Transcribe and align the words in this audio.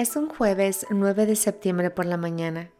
Es 0.00 0.16
un 0.16 0.30
jueves 0.30 0.86
9 0.88 1.26
de 1.26 1.36
septiembre 1.36 1.90
por 1.90 2.06
la 2.06 2.16
mañana. 2.16 2.70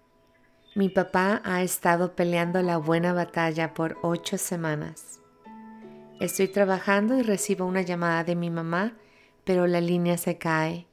Mi 0.75 0.88
papá 0.88 1.43
ha 1.45 1.62
estado 1.62 2.16
peleando 2.16 2.62
la 2.62 2.79
buena 2.79 3.12
batalla 3.12 3.75
por 3.75 3.98
ocho 4.00 4.39
semanas. 4.39 5.21
Estoy 6.19 6.48
trabajando 6.48 7.19
y 7.19 7.22
recibo 7.22 7.67
una 7.67 7.83
llamada 7.83 8.25
de 8.25 8.37
mi 8.37 8.48
mamá, 8.48 8.95
pero 9.45 9.66
la 9.66 9.83
línea 9.83 10.16
se 10.16 10.38
cae. 10.38 10.87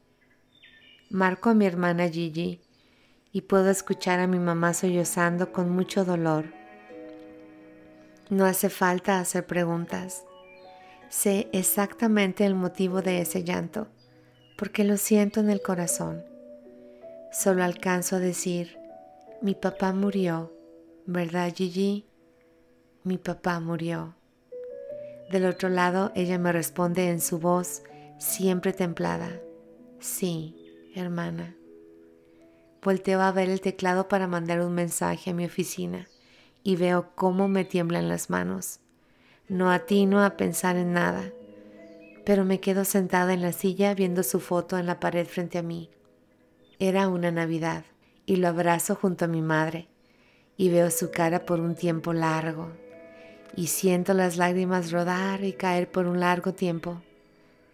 Marco 1.09 1.51
a 1.51 1.53
mi 1.53 1.65
hermana 1.65 2.09
Gigi 2.09 2.59
y 3.31 3.43
puedo 3.43 3.69
escuchar 3.69 4.19
a 4.19 4.27
mi 4.27 4.37
mamá 4.37 4.73
sollozando 4.73 5.53
con 5.53 5.69
mucho 5.69 6.03
dolor. 6.03 6.51
No 8.29 8.43
hace 8.43 8.69
falta 8.69 9.21
hacer 9.21 9.45
preguntas. 9.45 10.25
Sé 11.07 11.47
exactamente 11.53 12.45
el 12.45 12.53
motivo 12.53 13.01
de 13.01 13.21
ese 13.21 13.45
llanto 13.45 13.87
porque 14.57 14.83
lo 14.83 14.97
siento 14.97 15.39
en 15.39 15.49
el 15.49 15.61
corazón. 15.61 16.25
Solo 17.31 17.63
alcanzo 17.63 18.17
a 18.17 18.19
decir, 18.19 18.77
mi 19.41 19.55
papá 19.55 19.93
murió, 19.93 20.51
¿verdad 21.05 21.53
Gigi? 21.55 22.05
Mi 23.03 23.17
papá 23.17 23.59
murió. 23.59 24.15
Del 25.31 25.45
otro 25.45 25.69
lado 25.69 26.11
ella 26.15 26.39
me 26.39 26.51
responde 26.51 27.09
en 27.09 27.21
su 27.21 27.39
voz 27.39 27.83
siempre 28.17 28.73
templada, 28.73 29.39
sí, 29.99 30.55
hermana. 30.95 31.55
Volteo 32.81 33.21
a 33.21 33.31
ver 33.31 33.49
el 33.49 33.61
teclado 33.61 34.07
para 34.07 34.27
mandar 34.27 34.61
un 34.61 34.73
mensaje 34.73 35.31
a 35.31 35.33
mi 35.33 35.45
oficina 35.45 36.07
y 36.63 36.77
veo 36.77 37.11
cómo 37.15 37.47
me 37.47 37.65
tiemblan 37.65 38.09
las 38.09 38.29
manos. 38.29 38.79
No 39.49 39.71
atino 39.71 40.23
a 40.23 40.37
pensar 40.37 40.77
en 40.77 40.93
nada 40.93 41.31
pero 42.27 42.43
me 42.43 42.59
quedo 42.59 42.83
sentada 42.83 43.33
en 43.33 43.41
la 43.41 43.53
silla 43.53 43.93
viendo 43.95 44.21
su 44.21 44.41
foto 44.41 44.77
en 44.77 44.85
la 44.85 44.99
pared 44.99 45.25
frente 45.25 45.57
a 45.59 45.61
mí. 45.61 45.89
Era 46.77 47.07
una 47.07 47.31
Navidad 47.31 47.85
y 48.25 48.35
lo 48.35 48.49
abrazo 48.49 48.95
junto 48.95 49.23
a 49.23 49.29
mi 49.29 49.41
madre 49.41 49.87
y 50.57 50.67
veo 50.67 50.91
su 50.91 51.09
cara 51.09 51.45
por 51.45 51.61
un 51.61 51.73
tiempo 51.73 52.11
largo 52.11 52.73
y 53.55 53.67
siento 53.67 54.13
las 54.13 54.35
lágrimas 54.35 54.91
rodar 54.91 55.45
y 55.45 55.53
caer 55.53 55.89
por 55.89 56.05
un 56.05 56.19
largo 56.19 56.53
tiempo, 56.53 57.01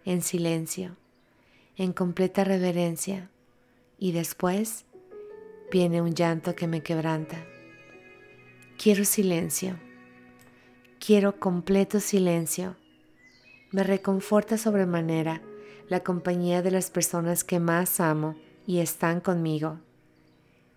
en 0.04 0.22
silencio, 0.22 0.94
en 1.76 1.92
completa 1.92 2.44
reverencia 2.44 3.30
y 3.98 4.12
después 4.12 4.84
viene 5.72 6.00
un 6.00 6.14
llanto 6.14 6.54
que 6.54 6.68
me 6.68 6.80
quebranta. 6.80 7.44
Quiero 8.80 9.04
silencio, 9.04 9.80
quiero 11.00 11.40
completo 11.40 11.98
silencio 11.98 12.76
me 13.74 13.82
reconforta 13.82 14.56
sobremanera 14.56 15.42
la 15.88 16.04
compañía 16.04 16.62
de 16.62 16.70
las 16.70 16.92
personas 16.92 17.42
que 17.42 17.58
más 17.58 17.98
amo 17.98 18.36
y 18.68 18.78
están 18.78 19.20
conmigo. 19.20 19.80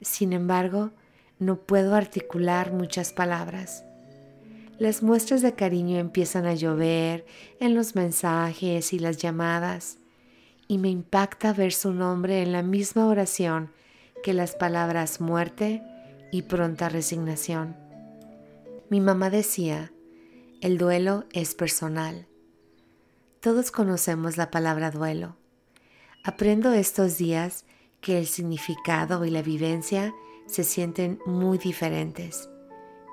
Sin 0.02 0.34
embargo, 0.34 0.90
no 1.38 1.58
puedo 1.58 1.94
articular 1.94 2.74
muchas 2.74 3.14
palabras. 3.14 3.84
Las 4.80 5.04
muestras 5.04 5.44
de 5.44 5.54
cariño 5.54 6.00
empiezan 6.00 6.48
a 6.48 6.56
llover 6.56 7.24
en 7.60 7.76
los 7.76 7.96
mensajes 7.96 8.92
y 8.94 8.98
las 8.98 9.18
llamadas, 9.18 10.00
y 10.68 10.80
me 10.80 10.90
impacta 10.90 11.54
ver 11.54 11.74
su 11.74 11.94
nombre 11.94 12.42
en 12.42 12.52
la 12.52 12.64
misma 12.64 13.06
oración 13.06 13.70
que 14.24 14.34
las 14.34 14.56
palabras 14.56 15.22
muerte 15.22 15.84
y 16.32 16.42
pronta 16.42 16.90
resignación. 16.90 17.76
Mi 18.90 19.02
mamá 19.02 19.30
decía, 19.30 19.92
el 20.62 20.80
duelo 20.80 21.26
es 21.32 21.54
personal. 21.54 22.26
Todos 23.48 23.72
conocemos 23.72 24.36
la 24.36 24.52
palabra 24.52 24.92
duelo. 24.92 25.38
Aprendo 26.22 26.74
estos 26.74 27.18
días 27.18 27.64
que 28.02 28.18
el 28.20 28.28
significado 28.28 29.24
y 29.24 29.30
la 29.30 29.42
vivencia 29.42 30.14
se 30.48 30.66
sienten 30.66 31.20
muy 31.26 31.58
diferentes. 31.58 32.50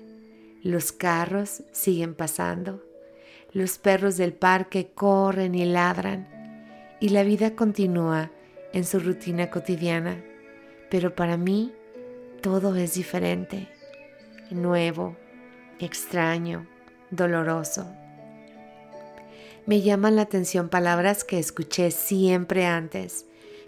los 0.63 0.91
carros 0.91 1.63
siguen 1.71 2.15
pasando, 2.15 2.83
los 3.53 3.77
perros 3.77 4.17
del 4.17 4.33
parque 4.33 4.91
corren 4.93 5.55
y 5.55 5.65
ladran 5.65 6.27
y 6.99 7.09
la 7.09 7.23
vida 7.23 7.55
continúa 7.55 8.31
en 8.73 8.85
su 8.85 8.99
rutina 8.99 9.49
cotidiana, 9.49 10.23
pero 10.89 11.15
para 11.15 11.37
mí 11.37 11.73
todo 12.41 12.75
es 12.75 12.95
diferente, 12.95 13.67
nuevo, 14.51 15.15
extraño, 15.79 16.67
doloroso. 17.11 17.87
Me 19.65 19.81
llaman 19.81 20.15
la 20.15 20.23
atención 20.23 20.69
palabras 20.69 21.23
que 21.23 21.39
escuché 21.39 21.91
siempre 21.91 22.65
antes 22.65 23.25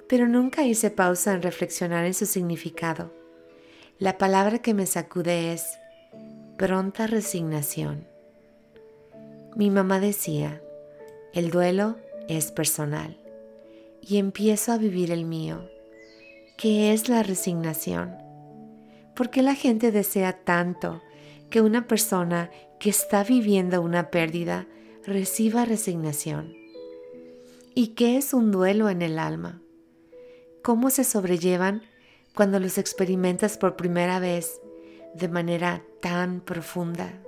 pero 0.10 0.28
nunca 0.28 0.66
hice 0.66 0.90
pausa 0.90 1.34
en 1.34 1.44
reflexionar 1.44 2.04
en 2.04 2.16
su 2.16 2.26
significado. 2.26 3.14
La 4.00 4.18
palabra 4.18 4.58
que 4.58 4.74
me 4.74 4.88
sacude 4.88 5.54
es 5.54 5.78
pronta 6.58 7.06
resignación. 7.06 8.08
Mi 9.56 9.70
mamá 9.70 10.00
decía, 10.00 10.64
el 11.32 11.52
duelo 11.52 11.98
es 12.28 12.52
personal 12.52 13.18
y 14.02 14.18
empiezo 14.18 14.72
a 14.72 14.80
vivir 14.80 15.12
el 15.12 15.26
mío. 15.26 15.70
¿Qué 16.58 16.92
es 16.92 17.08
la 17.08 17.22
resignación? 17.22 18.18
¿Por 19.16 19.30
qué 19.30 19.44
la 19.44 19.54
gente 19.54 19.92
desea 19.92 20.44
tanto 20.44 21.04
que 21.52 21.62
una 21.62 21.88
persona 21.88 22.50
que 22.80 22.90
está 22.90 23.24
viviendo 23.24 23.80
una 23.84 24.10
pérdida 24.10 24.66
reciba 25.06 25.66
resignación? 25.66 26.56
¿Y 27.76 27.90
qué 27.90 28.18
es 28.18 28.34
un 28.34 28.52
duelo 28.52 28.90
en 28.90 29.04
el 29.04 29.20
alma? 29.20 29.62
Cómo 30.62 30.90
se 30.90 31.04
sobrellevan 31.04 31.84
cuando 32.36 32.60
los 32.60 32.78
experimentas 32.78 33.58
por 33.58 33.76
primera 33.76 34.20
vez 34.20 34.62
de 35.14 35.28
manera 35.28 35.84
tan 36.02 36.42
profunda. 36.42 37.22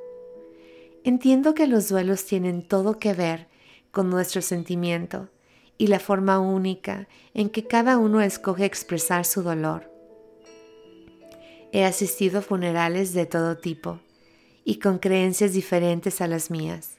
Entiendo 1.03 1.53
que 1.53 1.67
los 1.67 1.89
duelos 1.89 2.25
tienen 2.25 2.67
todo 2.67 2.99
que 2.99 3.13
ver 3.13 3.47
con 3.91 4.09
nuestro 4.09 4.41
sentimiento 4.41 5.29
y 5.77 5.87
la 5.87 5.99
forma 5.99 6.39
única 6.39 7.07
en 7.33 7.49
que 7.49 7.65
cada 7.65 7.97
uno 7.97 8.21
escoge 8.21 8.65
expresar 8.65 9.25
su 9.25 9.41
dolor. 9.41 9.91
He 11.72 11.85
asistido 11.85 12.39
a 12.39 12.41
funerales 12.41 13.13
de 13.13 13.25
todo 13.25 13.57
tipo 13.57 13.99
y 14.63 14.77
con 14.79 14.99
creencias 14.99 15.53
diferentes 15.53 16.22
a 16.22 16.27
las 16.27 16.51
mías. 16.51 16.97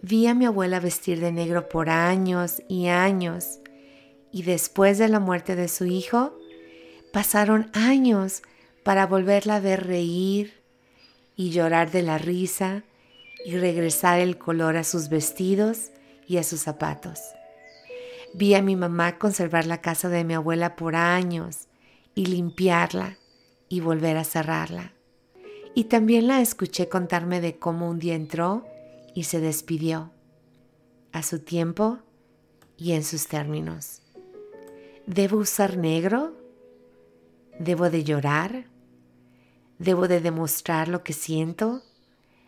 Vi 0.00 0.26
a 0.26 0.34
mi 0.34 0.44
abuela 0.44 0.80
vestir 0.80 1.20
de 1.20 1.32
negro 1.32 1.68
por 1.68 1.88
años 1.88 2.62
y 2.68 2.86
años 2.88 3.58
y 4.34 4.42
después 4.42 4.98
de 4.98 5.06
la 5.06 5.20
muerte 5.20 5.54
de 5.54 5.68
su 5.68 5.84
hijo, 5.84 6.36
pasaron 7.12 7.70
años 7.72 8.42
para 8.82 9.06
volverla 9.06 9.56
a 9.56 9.60
ver 9.60 9.86
reír 9.86 10.60
y 11.36 11.50
llorar 11.50 11.92
de 11.92 12.02
la 12.02 12.18
risa 12.18 12.82
y 13.46 13.56
regresar 13.56 14.18
el 14.18 14.36
color 14.36 14.76
a 14.76 14.82
sus 14.82 15.08
vestidos 15.08 15.92
y 16.26 16.38
a 16.38 16.42
sus 16.42 16.62
zapatos. 16.62 17.20
Vi 18.34 18.56
a 18.56 18.62
mi 18.62 18.74
mamá 18.74 19.20
conservar 19.20 19.66
la 19.66 19.80
casa 19.80 20.08
de 20.08 20.24
mi 20.24 20.34
abuela 20.34 20.74
por 20.74 20.96
años 20.96 21.68
y 22.16 22.26
limpiarla 22.26 23.18
y 23.68 23.78
volver 23.78 24.16
a 24.16 24.24
cerrarla. 24.24 24.94
Y 25.76 25.84
también 25.84 26.26
la 26.26 26.40
escuché 26.40 26.88
contarme 26.88 27.40
de 27.40 27.60
cómo 27.60 27.88
un 27.88 28.00
día 28.00 28.16
entró 28.16 28.66
y 29.14 29.24
se 29.24 29.38
despidió, 29.38 30.10
a 31.12 31.22
su 31.22 31.38
tiempo 31.38 32.00
y 32.76 32.94
en 32.94 33.04
sus 33.04 33.28
términos. 33.28 34.00
¿Debo 35.06 35.36
usar 35.36 35.76
negro? 35.76 36.32
¿Debo 37.58 37.90
de 37.90 38.04
llorar? 38.04 38.64
¿Debo 39.78 40.08
de 40.08 40.22
demostrar 40.22 40.88
lo 40.88 41.04
que 41.04 41.12
siento? 41.12 41.82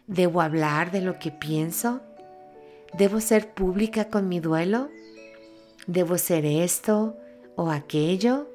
¿Debo 0.06 0.40
hablar 0.40 0.90
de 0.90 1.02
lo 1.02 1.18
que 1.18 1.30
pienso? 1.30 2.00
¿Debo 2.96 3.20
ser 3.20 3.52
pública 3.52 4.08
con 4.08 4.30
mi 4.30 4.40
duelo? 4.40 4.88
¿Debo 5.86 6.16
ser 6.16 6.46
esto 6.46 7.18
o 7.56 7.70
aquello? 7.70 8.48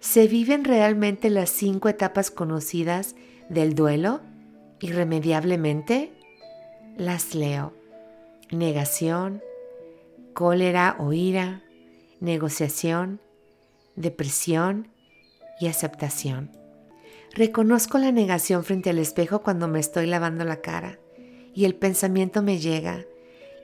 ¿Se 0.00 0.26
viven 0.26 0.64
realmente 0.64 1.30
las 1.30 1.50
cinco 1.50 1.88
etapas 1.88 2.32
conocidas 2.32 3.14
del 3.48 3.76
duelo 3.76 4.22
irremediablemente? 4.80 6.12
Las 6.96 7.36
leo. 7.36 7.74
Negación, 8.50 9.40
cólera 10.32 10.96
o 10.98 11.12
ira, 11.12 11.62
negociación, 12.20 13.20
depresión 13.96 14.88
y 15.58 15.66
aceptación. 15.68 16.50
Reconozco 17.34 17.98
la 17.98 18.12
negación 18.12 18.64
frente 18.64 18.90
al 18.90 18.98
espejo 18.98 19.42
cuando 19.42 19.68
me 19.68 19.80
estoy 19.80 20.06
lavando 20.06 20.44
la 20.44 20.60
cara 20.60 20.98
y 21.54 21.64
el 21.64 21.74
pensamiento 21.74 22.42
me 22.42 22.58
llega 22.58 23.04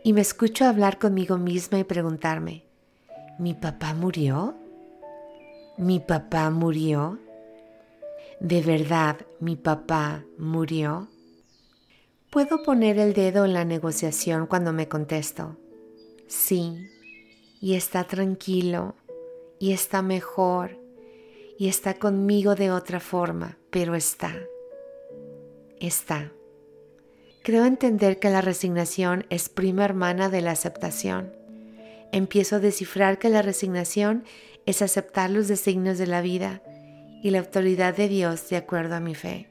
y 0.05 0.13
me 0.13 0.21
escucho 0.21 0.65
hablar 0.65 0.99
conmigo 0.99 1.37
misma 1.37 1.79
y 1.79 1.85
preguntarme, 1.85 2.65
¿mi 3.39 3.55
papá 3.55 3.93
murió? 3.93 4.57
¿Mi 5.77 6.01
papá 6.01 6.51
murió? 6.51 7.19
¿De 8.41 8.63
verdad 8.63 9.27
mi 9.41 9.57
papá 9.57 10.25
murió? 10.39 11.09
Puedo 12.31 12.63
poner 12.63 12.99
el 12.99 13.15
dedo 13.15 13.45
en 13.45 13.53
la 13.53 13.65
negociación 13.65 14.47
cuando 14.47 14.73
me 14.73 14.89
contesto, 14.89 15.57
sí, 16.29 16.89
y 17.67 17.75
está 17.75 18.05
tranquilo, 18.05 18.95
y 19.59 19.73
está 19.73 20.01
mejor, 20.01 20.79
y 21.59 21.67
está 21.67 21.95
conmigo 21.95 22.55
de 22.55 22.71
otra 22.71 23.01
forma, 23.01 23.59
pero 23.71 23.97
está, 23.97 24.37
está. 25.81 26.31
Creo 27.43 27.65
entender 27.65 28.21
que 28.21 28.31
la 28.31 28.41
resignación 28.41 29.27
es 29.31 29.49
prima 29.49 29.85
hermana 29.85 30.29
de 30.29 30.43
la 30.43 30.53
aceptación. 30.53 31.33
Empiezo 32.13 32.55
a 32.55 32.61
descifrar 32.61 33.19
que 33.19 33.31
la 33.31 33.43
resignación 33.43 34.23
es 34.65 34.81
aceptar 34.81 35.31
los 35.31 35.49
designios 35.49 35.99
de 35.99 36.07
la 36.07 36.21
vida 36.21 36.63
y 37.21 37.31
la 37.31 37.41
autoridad 37.41 37.97
de 37.97 38.07
Dios 38.07 38.49
de 38.49 38.59
acuerdo 38.59 38.95
a 38.95 39.01
mi 39.01 39.17
fe. 39.17 39.49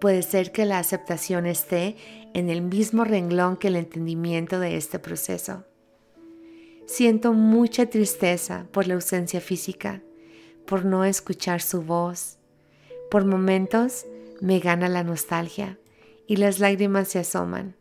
Puede 0.00 0.22
ser 0.22 0.52
que 0.52 0.64
la 0.64 0.78
aceptación 0.78 1.44
esté 1.44 1.96
en 2.32 2.48
el 2.48 2.62
mismo 2.62 3.04
renglón 3.04 3.58
que 3.58 3.68
el 3.68 3.76
entendimiento 3.76 4.58
de 4.58 4.78
este 4.78 4.98
proceso. 4.98 5.66
Siento 6.86 7.32
mucha 7.32 7.86
tristeza 7.86 8.66
por 8.70 8.86
la 8.86 8.94
ausencia 8.94 9.40
física, 9.40 10.02
por 10.66 10.84
no 10.84 11.04
escuchar 11.04 11.62
su 11.62 11.82
voz. 11.82 12.38
Por 13.10 13.24
momentos 13.24 14.06
me 14.40 14.58
gana 14.58 14.88
la 14.88 15.02
nostalgia 15.02 15.78
y 16.26 16.36
las 16.36 16.58
lágrimas 16.58 17.08
se 17.08 17.20
asoman, 17.20 17.74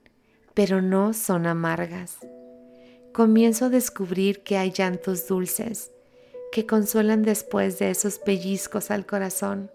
pero 0.53 0.81
no 0.81 1.13
son 1.13 1.47
amargas. 1.47 2.19
Comienzo 3.11 3.65
a 3.65 3.69
descubrir 3.69 4.41
que 4.43 4.57
hay 4.57 4.71
llantos 4.71 5.27
dulces 5.27 5.91
que 6.53 6.65
consuelan 6.65 7.23
después 7.23 7.79
de 7.79 7.89
esos 7.89 8.19
pellizcos 8.19 8.89
al 8.89 9.05
corazón. 9.05 9.69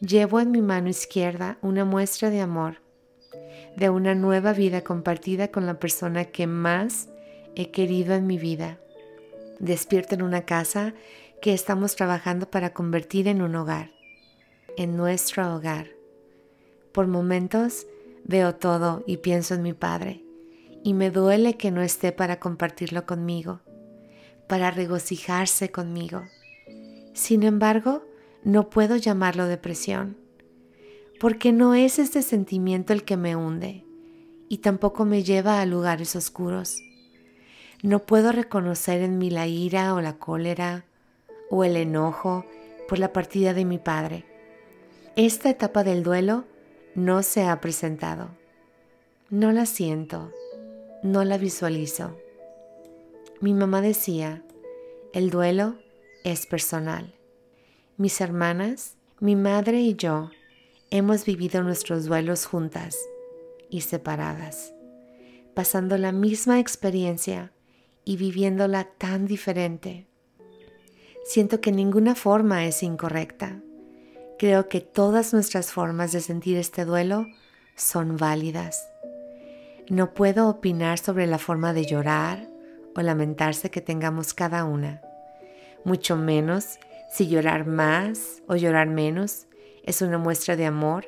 Llevo 0.00 0.38
en 0.38 0.50
mi 0.52 0.62
mano 0.62 0.88
izquierda 0.88 1.58
una 1.62 1.84
muestra 1.84 2.30
de 2.30 2.40
amor, 2.40 2.80
de 3.76 3.90
una 3.90 4.14
nueva 4.14 4.52
vida 4.52 4.82
compartida 4.82 5.48
con 5.48 5.66
la 5.66 5.80
persona 5.80 6.26
que 6.26 6.46
más 6.46 7.08
he 7.56 7.70
querido 7.70 8.14
en 8.14 8.26
mi 8.26 8.38
vida. 8.38 8.78
Despierto 9.58 10.14
en 10.14 10.22
una 10.22 10.42
casa 10.42 10.94
que 11.40 11.52
estamos 11.52 11.96
trabajando 11.96 12.50
para 12.50 12.72
convertir 12.72 13.28
en 13.28 13.42
un 13.42 13.54
hogar, 13.54 13.90
en 14.76 14.96
nuestro 14.96 15.54
hogar. 15.54 15.88
Por 16.92 17.06
momentos 17.06 17.86
veo 18.24 18.54
todo 18.54 19.04
y 19.06 19.18
pienso 19.18 19.54
en 19.54 19.62
mi 19.62 19.72
Padre, 19.72 20.24
y 20.82 20.94
me 20.94 21.10
duele 21.10 21.56
que 21.56 21.70
no 21.70 21.82
esté 21.82 22.12
para 22.12 22.40
compartirlo 22.40 23.06
conmigo, 23.06 23.60
para 24.48 24.70
regocijarse 24.70 25.70
conmigo. 25.70 26.22
Sin 27.12 27.42
embargo, 27.42 28.04
no 28.42 28.70
puedo 28.70 28.96
llamarlo 28.96 29.46
depresión, 29.46 30.16
porque 31.20 31.52
no 31.52 31.74
es 31.74 31.98
este 31.98 32.22
sentimiento 32.22 32.92
el 32.92 33.04
que 33.04 33.16
me 33.16 33.36
hunde 33.36 33.84
y 34.48 34.58
tampoco 34.58 35.04
me 35.04 35.22
lleva 35.22 35.60
a 35.60 35.66
lugares 35.66 36.16
oscuros. 36.16 36.78
No 37.84 37.98
puedo 37.98 38.32
reconocer 38.32 39.02
en 39.02 39.18
mí 39.18 39.28
la 39.28 39.46
ira 39.46 39.92
o 39.92 40.00
la 40.00 40.14
cólera 40.14 40.86
o 41.50 41.64
el 41.64 41.76
enojo 41.76 42.46
por 42.88 42.98
la 42.98 43.12
partida 43.12 43.52
de 43.52 43.66
mi 43.66 43.76
padre. 43.76 44.24
Esta 45.16 45.50
etapa 45.50 45.84
del 45.84 46.02
duelo 46.02 46.46
no 46.94 47.22
se 47.22 47.44
ha 47.44 47.60
presentado. 47.60 48.30
No 49.28 49.52
la 49.52 49.66
siento, 49.66 50.32
no 51.02 51.24
la 51.24 51.36
visualizo. 51.36 52.18
Mi 53.42 53.52
mamá 53.52 53.82
decía, 53.82 54.42
el 55.12 55.28
duelo 55.28 55.76
es 56.24 56.46
personal. 56.46 57.12
Mis 57.98 58.18
hermanas, 58.22 58.96
mi 59.20 59.36
madre 59.36 59.82
y 59.82 59.94
yo 59.94 60.30
hemos 60.90 61.26
vivido 61.26 61.62
nuestros 61.62 62.06
duelos 62.06 62.46
juntas 62.46 62.96
y 63.68 63.82
separadas, 63.82 64.72
pasando 65.52 65.98
la 65.98 66.12
misma 66.12 66.60
experiencia 66.60 67.52
y 68.04 68.16
viviéndola 68.16 68.84
tan 68.84 69.26
diferente. 69.26 70.06
Siento 71.24 71.60
que 71.60 71.72
ninguna 71.72 72.14
forma 72.14 72.66
es 72.66 72.82
incorrecta. 72.82 73.60
Creo 74.38 74.68
que 74.68 74.80
todas 74.80 75.32
nuestras 75.32 75.72
formas 75.72 76.12
de 76.12 76.20
sentir 76.20 76.56
este 76.56 76.84
duelo 76.84 77.26
son 77.76 78.16
válidas. 78.16 78.88
No 79.88 80.14
puedo 80.14 80.48
opinar 80.48 80.98
sobre 80.98 81.26
la 81.26 81.38
forma 81.38 81.72
de 81.72 81.86
llorar 81.86 82.48
o 82.94 83.00
lamentarse 83.00 83.70
que 83.70 83.80
tengamos 83.80 84.34
cada 84.34 84.64
una, 84.64 85.02
mucho 85.84 86.16
menos 86.16 86.78
si 87.10 87.28
llorar 87.28 87.66
más 87.66 88.42
o 88.48 88.56
llorar 88.56 88.88
menos 88.88 89.46
es 89.84 90.02
una 90.02 90.18
muestra 90.18 90.56
de 90.56 90.66
amor 90.66 91.06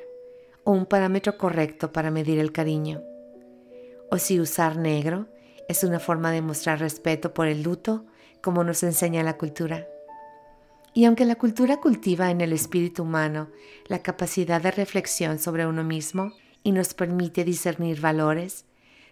o 0.63 0.71
un 0.71 0.85
parámetro 0.85 1.37
correcto 1.37 1.91
para 1.91 2.11
medir 2.11 2.39
el 2.39 2.51
cariño, 2.51 3.01
o 4.09 4.17
si 4.17 4.39
usar 4.39 4.77
negro 4.77 5.27
es 5.67 5.83
una 5.83 5.99
forma 5.99 6.31
de 6.31 6.41
mostrar 6.41 6.79
respeto 6.79 7.33
por 7.33 7.47
el 7.47 7.63
luto 7.63 8.05
como 8.41 8.63
nos 8.63 8.83
enseña 8.83 9.23
la 9.23 9.37
cultura. 9.37 9.87
Y 10.93 11.05
aunque 11.05 11.25
la 11.25 11.35
cultura 11.35 11.77
cultiva 11.77 12.31
en 12.31 12.41
el 12.41 12.53
espíritu 12.53 13.03
humano 13.03 13.49
la 13.85 14.01
capacidad 14.01 14.61
de 14.61 14.71
reflexión 14.71 15.37
sobre 15.37 15.67
uno 15.67 15.83
mismo 15.83 16.33
y 16.63 16.71
nos 16.71 16.93
permite 16.93 17.43
discernir 17.43 18.01
valores, 18.01 18.65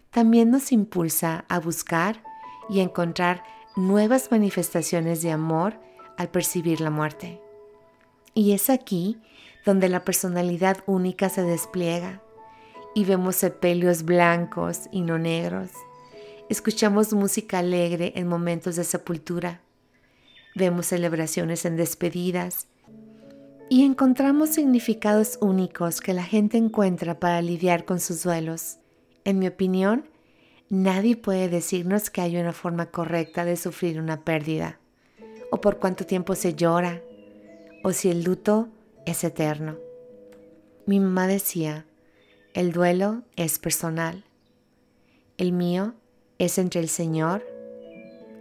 también 0.09 0.49
nos 0.49 0.71
impulsa 0.71 1.45
a 1.49 1.59
buscar 1.59 2.23
y 2.69 2.79
encontrar 2.79 3.43
nuevas 3.75 4.31
manifestaciones 4.31 5.21
de 5.21 5.31
amor 5.31 5.79
al 6.17 6.29
percibir 6.29 6.81
la 6.81 6.89
muerte. 6.89 7.41
Y 8.33 8.53
es 8.53 8.69
aquí 8.69 9.19
donde 9.65 9.89
la 9.89 10.03
personalidad 10.03 10.77
única 10.85 11.29
se 11.29 11.43
despliega 11.43 12.21
y 12.93 13.03
vemos 13.03 13.35
sepelios 13.35 14.03
blancos 14.03 14.87
y 14.91 15.01
no 15.01 15.19
negros. 15.19 15.71
Escuchamos 16.49 17.13
música 17.13 17.59
alegre 17.59 18.13
en 18.15 18.27
momentos 18.27 18.75
de 18.75 18.83
sepultura 18.83 19.61
vemos 20.55 20.87
celebraciones 20.87 21.65
en 21.65 21.75
despedidas 21.75 22.67
y 23.69 23.83
encontramos 23.83 24.49
significados 24.49 25.37
únicos 25.41 25.99
que 25.99 26.13
la 26.13 26.23
gente 26.23 26.57
encuentra 26.57 27.19
para 27.19 27.41
lidiar 27.41 27.83
con 27.83 27.99
sus 27.99 28.23
duelos. 28.23 28.77
En 29.25 29.37
mi 29.37 29.47
opinión, 29.47 30.05
nadie 30.69 31.17
puede 31.17 31.49
decirnos 31.49 32.09
que 32.09 32.21
hay 32.21 32.37
una 32.37 32.53
forma 32.53 32.85
correcta 32.87 33.43
de 33.43 33.57
sufrir 33.57 33.99
una 33.99 34.23
pérdida, 34.23 34.79
o 35.51 35.59
por 35.59 35.79
cuánto 35.79 36.05
tiempo 36.05 36.35
se 36.35 36.53
llora, 36.53 37.01
o 37.83 37.91
si 37.91 38.09
el 38.09 38.23
luto 38.23 38.69
es 39.05 39.23
eterno. 39.23 39.77
Mi 40.85 40.99
mamá 40.99 41.27
decía, 41.27 41.85
el 42.53 42.71
duelo 42.71 43.23
es 43.35 43.59
personal. 43.59 44.23
El 45.37 45.51
mío 45.51 45.95
es 46.37 46.57
entre 46.57 46.81
el 46.81 46.89
Señor, 46.89 47.45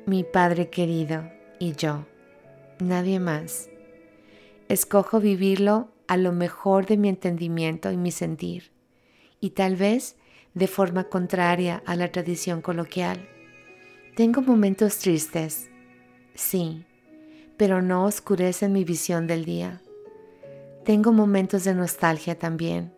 mi 0.07 0.25
Padre 0.25 0.69
querido 0.69 1.31
y 1.59 1.73
yo, 1.73 2.07
nadie 2.81 3.21
más. 3.21 3.69
Escojo 4.69 5.21
vivirlo 5.21 5.89
a 6.09 6.17
lo 6.17 6.33
mejor 6.33 6.87
de 6.87 6.97
mi 6.97 7.09
entendimiento 7.09 7.91
y 7.91 7.97
mi 7.97 8.11
sentir, 8.11 8.73
y 9.41 9.51
tal 9.51 9.77
vez 9.77 10.17
de 10.55 10.67
forma 10.67 11.05
contraria 11.05 11.83
a 11.87 11.97
la 11.97 12.11
tradición 12.11 12.63
coloquial. 12.63 13.29
Tengo 14.17 14.43
momentos 14.43 14.99
tristes, 14.99 15.71
sí, 16.35 16.85
pero 17.57 17.83
no 17.83 18.05
oscurecen 18.05 18.73
mi 18.73 18.85
visión 18.85 19.27
del 19.27 19.45
día. 19.45 19.81
Tengo 20.85 21.13
momentos 21.13 21.65
de 21.65 21.75
nostalgia 21.75 22.39
también, 22.39 22.93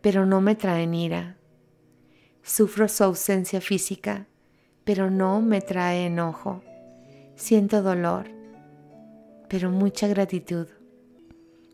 pero 0.00 0.26
no 0.26 0.40
me 0.40 0.54
traen 0.54 0.94
ira. 0.94 1.36
Sufro 2.42 2.88
su 2.88 3.04
ausencia 3.04 3.60
física, 3.60 4.26
pero 4.84 5.10
no 5.10 5.40
me 5.40 5.60
trae 5.60 6.06
enojo. 6.06 6.62
Siento 7.36 7.82
dolor, 7.82 8.30
pero 9.48 9.70
mucha 9.70 10.08
gratitud. 10.08 10.66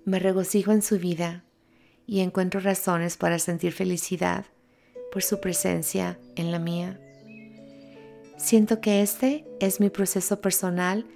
Me 0.04 0.18
regocijo 0.18 0.72
en 0.72 0.82
su 0.82 0.98
vida 0.98 1.44
y 2.06 2.20
encuentro 2.20 2.60
razones 2.60 3.16
para 3.16 3.38
sentir 3.38 3.72
felicidad 3.72 4.46
por 5.12 5.22
su 5.22 5.40
presencia 5.40 6.18
en 6.36 6.50
la 6.50 6.58
mía. 6.58 7.00
Siento 8.36 8.80
que 8.80 9.02
este 9.02 9.44
es 9.60 9.80
mi 9.80 9.90
proceso 9.90 10.40
personal 10.40 11.06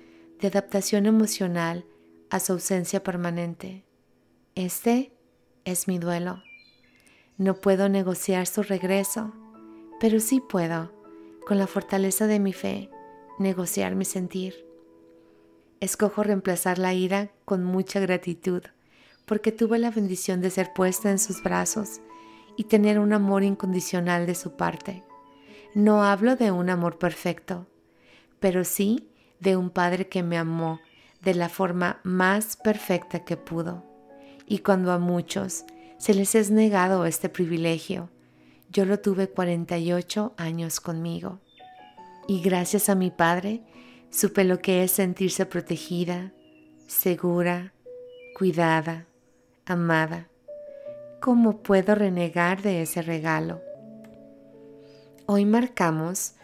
de 0.41 0.49
adaptación 0.49 1.07
emocional 1.07 1.87
a 2.31 2.41
su 2.41 2.53
ausencia 2.53 3.03
permanente. 3.03 3.85
Este 4.55 5.13
es 5.65 5.89
mi 5.89 5.99
duelo. 5.99 6.43
No 7.39 7.55
puedo 7.55 7.89
negociar 7.89 8.47
su 8.47 8.63
regreso, 8.63 9.33
pero 10.01 10.21
sí 10.21 10.41
puedo, 10.41 10.93
con 11.47 11.59
la 11.59 11.67
fortaleza 11.67 12.27
de 12.27 12.39
mi 12.39 12.53
fe, 12.53 12.91
negociar 13.39 13.95
mi 13.95 14.05
sentir. 14.05 14.67
Escojo 15.81 16.23
reemplazar 16.23 16.79
la 16.79 16.95
ira 16.95 17.33
con 17.45 17.65
mucha 17.65 18.01
gratitud, 18.01 18.63
porque 19.27 19.53
tuve 19.53 19.79
la 19.79 19.91
bendición 19.91 20.41
de 20.41 20.51
ser 20.51 20.73
puesta 20.73 21.11
en 21.11 21.19
sus 21.19 21.43
brazos 21.43 22.01
y 22.57 22.65
tener 22.65 22.99
un 22.99 23.13
amor 23.13 23.43
incondicional 23.43 24.27
de 24.27 24.35
su 24.35 24.57
parte. 24.57 25.03
No 25.75 26.05
hablo 26.05 26.37
de 26.37 26.51
un 26.51 26.71
amor 26.71 26.99
perfecto, 26.99 27.67
pero 28.41 28.65
sí 28.65 29.09
de 29.41 29.57
un 29.57 29.71
Padre 29.71 30.09
que 30.09 30.23
me 30.23 30.39
amó 30.39 30.81
de 31.23 31.35
la 31.35 31.49
forma 31.49 32.01
más 32.05 32.57
perfecta 32.57 33.25
que 33.25 33.37
pudo. 33.37 33.85
Y 34.47 34.59
cuando 34.59 34.93
a 34.93 34.99
muchos 34.99 35.65
se 35.99 36.15
les 36.15 36.35
es 36.35 36.51
negado 36.51 37.07
este 37.07 37.29
privilegio, 37.29 38.11
yo 38.73 38.85
lo 38.87 39.01
tuve 39.01 39.29
48 39.29 40.33
años 40.39 40.81
conmigo. 40.81 41.41
Y 42.27 42.41
gracias 42.41 42.89
a 42.89 42.95
mi 42.95 43.11
Padre, 43.11 43.61
supe 44.11 44.45
lo 44.45 44.61
que 44.61 44.83
es 44.83 44.93
sentirse 44.93 45.45
protegida, 45.45 46.33
segura, 46.87 47.75
cuidada, 48.37 49.07
amada. 49.67 50.29
¿Cómo 51.21 51.63
puedo 51.63 51.95
renegar 51.95 52.63
de 52.63 52.81
ese 52.83 53.03
regalo? 53.03 53.61
Hoy 55.27 55.45
marcamos 55.45 56.37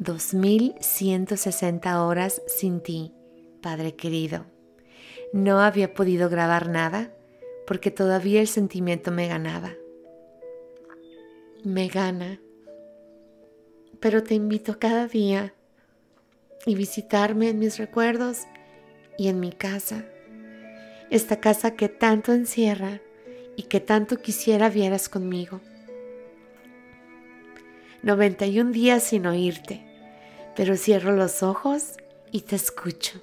2160 0.00 2.02
horas 2.02 2.42
sin 2.48 2.80
ti, 2.80 3.12
Padre 3.62 3.94
querido. 3.94 4.44
No 5.32 5.60
había 5.60 5.94
podido 5.94 6.28
grabar 6.28 6.68
nada 6.68 7.12
porque 7.66 7.92
todavía 7.92 8.40
el 8.40 8.48
sentimiento 8.48 9.12
me 9.12 9.28
ganaba. 9.28 9.74
Me 11.66 11.88
gana. 11.88 12.38
Pero 13.98 14.22
te 14.22 14.36
invito 14.36 14.78
cada 14.78 15.08
día 15.08 15.52
y 16.64 16.76
visitarme 16.76 17.48
en 17.48 17.58
mis 17.58 17.76
recuerdos 17.76 18.42
y 19.18 19.26
en 19.26 19.40
mi 19.40 19.50
casa. 19.50 20.04
Esta 21.10 21.40
casa 21.40 21.74
que 21.74 21.88
tanto 21.88 22.32
encierra 22.32 23.00
y 23.56 23.64
que 23.64 23.80
tanto 23.80 24.18
quisiera 24.18 24.70
vieras 24.70 25.08
conmigo. 25.08 25.60
91 28.04 28.70
días 28.70 29.02
sin 29.02 29.26
oírte, 29.26 29.84
pero 30.54 30.76
cierro 30.76 31.16
los 31.16 31.42
ojos 31.42 31.94
y 32.30 32.42
te 32.42 32.54
escucho. 32.54 33.20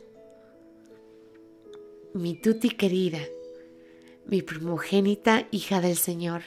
Mi 2.13 2.35
tuti 2.35 2.71
querida, 2.71 3.19
mi 4.25 4.41
primogénita 4.41 5.47
hija 5.49 5.79
del 5.79 5.95
Señor. 5.95 6.41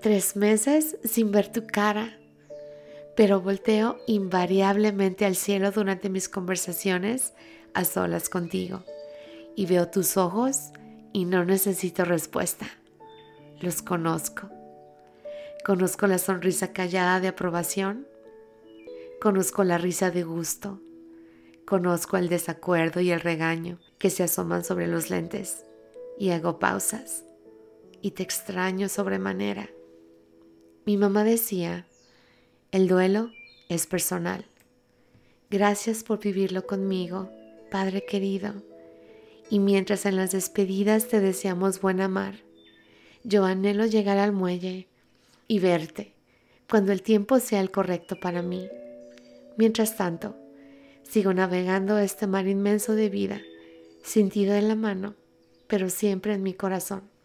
Tres 0.00 0.36
meses 0.36 0.96
sin 1.02 1.32
ver 1.32 1.50
tu 1.50 1.66
cara, 1.66 2.16
pero 3.16 3.40
volteo 3.40 3.98
invariablemente 4.06 5.24
al 5.24 5.34
cielo 5.34 5.72
durante 5.72 6.08
mis 6.08 6.28
conversaciones 6.28 7.32
a 7.74 7.84
solas 7.84 8.28
contigo 8.28 8.84
y 9.56 9.66
veo 9.66 9.88
tus 9.88 10.16
ojos 10.16 10.70
y 11.12 11.24
no 11.24 11.44
necesito 11.44 12.04
respuesta. 12.04 12.68
Los 13.60 13.82
conozco. 13.82 14.48
Conozco 15.64 16.06
la 16.06 16.18
sonrisa 16.18 16.72
callada 16.72 17.18
de 17.18 17.26
aprobación. 17.26 18.06
Conozco 19.20 19.64
la 19.64 19.78
risa 19.78 20.12
de 20.12 20.22
gusto. 20.22 20.80
Conozco 21.66 22.18
el 22.18 22.28
desacuerdo 22.28 23.00
y 23.00 23.10
el 23.10 23.20
regaño 23.20 23.80
que 23.98 24.10
se 24.10 24.22
asoman 24.22 24.62
sobre 24.62 24.86
los 24.86 25.10
lentes. 25.10 25.64
Y 26.20 26.30
hago 26.30 26.60
pausas. 26.60 27.24
Y 28.00 28.12
te 28.12 28.22
extraño 28.22 28.88
sobremanera. 28.88 29.68
Mi 30.88 30.96
mamá 30.96 31.22
decía, 31.22 31.84
el 32.72 32.88
duelo 32.88 33.30
es 33.68 33.86
personal. 33.86 34.46
Gracias 35.50 36.02
por 36.02 36.18
vivirlo 36.18 36.66
conmigo, 36.66 37.30
Padre 37.70 38.06
querido. 38.06 38.54
Y 39.50 39.58
mientras 39.58 40.06
en 40.06 40.16
las 40.16 40.32
despedidas 40.32 41.06
te 41.06 41.20
deseamos 41.20 41.82
buena 41.82 42.08
mar, 42.08 42.36
yo 43.22 43.44
anhelo 43.44 43.84
llegar 43.84 44.16
al 44.16 44.32
muelle 44.32 44.88
y 45.46 45.58
verte 45.58 46.14
cuando 46.70 46.92
el 46.92 47.02
tiempo 47.02 47.38
sea 47.38 47.60
el 47.60 47.70
correcto 47.70 48.18
para 48.18 48.40
mí. 48.40 48.66
Mientras 49.58 49.94
tanto, 49.94 50.36
sigo 51.02 51.34
navegando 51.34 51.98
este 51.98 52.26
mar 52.26 52.48
inmenso 52.48 52.94
de 52.94 53.10
vida, 53.10 53.42
sentido 54.02 54.54
en 54.54 54.68
la 54.68 54.74
mano, 54.74 55.16
pero 55.66 55.90
siempre 55.90 56.32
en 56.32 56.42
mi 56.42 56.54
corazón. 56.54 57.17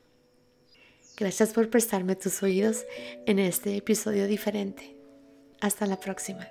Gracias 1.16 1.54
por 1.54 1.70
prestarme 1.70 2.16
tus 2.16 2.42
oídos 2.42 2.86
en 3.28 3.38
este 3.40 3.78
episodio 3.78 4.28
diferente. 4.28 4.98
Hasta 5.62 5.86
la 5.86 6.00
próxima. 6.00 6.48